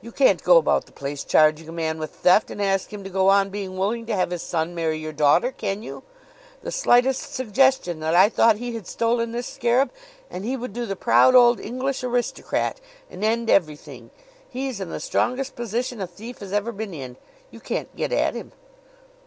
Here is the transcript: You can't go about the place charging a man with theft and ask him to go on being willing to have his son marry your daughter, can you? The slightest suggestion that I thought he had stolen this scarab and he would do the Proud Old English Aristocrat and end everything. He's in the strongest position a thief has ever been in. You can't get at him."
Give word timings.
You 0.00 0.12
can't 0.12 0.42
go 0.42 0.56
about 0.56 0.86
the 0.86 0.92
place 0.92 1.22
charging 1.24 1.68
a 1.68 1.72
man 1.72 1.98
with 1.98 2.08
theft 2.10 2.50
and 2.50 2.62
ask 2.62 2.90
him 2.90 3.04
to 3.04 3.10
go 3.10 3.28
on 3.28 3.50
being 3.50 3.76
willing 3.76 4.06
to 4.06 4.14
have 4.16 4.30
his 4.30 4.40
son 4.40 4.74
marry 4.74 4.96
your 4.96 5.12
daughter, 5.12 5.52
can 5.52 5.82
you? 5.82 6.04
The 6.62 6.72
slightest 6.72 7.34
suggestion 7.34 8.00
that 8.00 8.14
I 8.14 8.30
thought 8.30 8.56
he 8.56 8.74
had 8.74 8.86
stolen 8.86 9.32
this 9.32 9.46
scarab 9.46 9.90
and 10.30 10.46
he 10.46 10.56
would 10.56 10.72
do 10.72 10.86
the 10.86 10.96
Proud 10.96 11.34
Old 11.34 11.60
English 11.60 12.02
Aristocrat 12.02 12.80
and 13.10 13.22
end 13.22 13.50
everything. 13.50 14.10
He's 14.48 14.80
in 14.80 14.88
the 14.88 14.98
strongest 15.00 15.54
position 15.54 16.00
a 16.00 16.06
thief 16.06 16.38
has 16.38 16.54
ever 16.54 16.72
been 16.72 16.94
in. 16.94 17.18
You 17.50 17.60
can't 17.60 17.94
get 17.94 18.10
at 18.10 18.34
him." 18.34 18.52